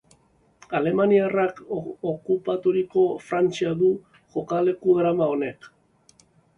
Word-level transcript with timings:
Alemaniarrek 0.79 1.61
okupaturiko 2.11 3.05
Frantzia 3.29 3.77
du 3.85 3.93
jokaleku 4.35 5.01
drama 5.01 5.33
honek. 5.37 5.75